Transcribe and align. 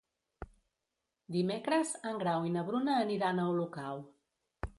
Dimecres 1.35 1.91
en 2.13 2.17
Grau 2.25 2.49
i 2.49 2.55
na 2.57 2.65
Bruna 2.71 2.97
aniran 3.05 3.45
a 3.45 3.47
Olocau. 3.53 4.03